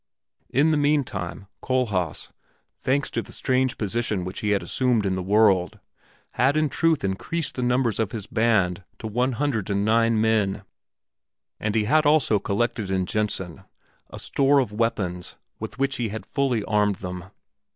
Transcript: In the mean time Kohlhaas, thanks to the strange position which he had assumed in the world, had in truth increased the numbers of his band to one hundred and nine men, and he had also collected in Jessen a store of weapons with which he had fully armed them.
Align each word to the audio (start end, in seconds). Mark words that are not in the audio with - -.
In 0.49 0.71
the 0.71 0.77
mean 0.77 1.03
time 1.03 1.45
Kohlhaas, 1.61 2.31
thanks 2.75 3.11
to 3.11 3.21
the 3.21 3.31
strange 3.31 3.77
position 3.77 4.25
which 4.25 4.39
he 4.39 4.49
had 4.49 4.63
assumed 4.63 5.05
in 5.05 5.13
the 5.13 5.21
world, 5.21 5.77
had 6.31 6.57
in 6.57 6.69
truth 6.69 7.03
increased 7.03 7.53
the 7.53 7.61
numbers 7.61 7.99
of 7.99 8.11
his 8.11 8.25
band 8.25 8.83
to 8.97 9.05
one 9.05 9.33
hundred 9.33 9.69
and 9.69 9.85
nine 9.85 10.19
men, 10.19 10.63
and 11.59 11.75
he 11.75 11.83
had 11.83 12.07
also 12.07 12.39
collected 12.39 12.89
in 12.89 13.05
Jessen 13.05 13.63
a 14.09 14.17
store 14.17 14.57
of 14.57 14.71
weapons 14.73 15.35
with 15.59 15.77
which 15.77 15.97
he 15.97 16.09
had 16.09 16.25
fully 16.25 16.63
armed 16.63 16.95
them. 16.95 17.25